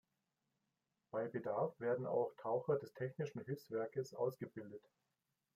Bei 1.11 1.27
Bedarf 1.27 1.79
werden 1.79 2.07
auch 2.07 2.33
Taucher 2.37 2.79
des 2.79 2.91
Technischen 2.95 3.41
Hilfswerkes 3.45 4.15
ausgebildet. 4.15 4.81